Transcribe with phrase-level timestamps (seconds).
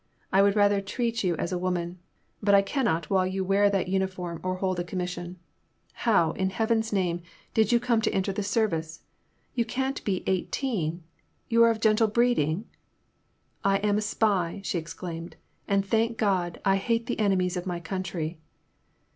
[0.33, 1.99] I would rather treat you as a woman,
[2.41, 5.37] but I cannot while you wear that uniform or hold a commission.
[5.93, 7.21] How, in Heaven's name,
[7.53, 9.03] did you come to enter the service?
[9.53, 11.03] You can't be eighteen—
[11.51, 12.65] ^you are of gentle breeding?"''
[13.63, 14.61] I am a spy!
[14.63, 15.35] she exclaimed,''
[15.67, 18.39] and I thank God, and I hate the enemies of my country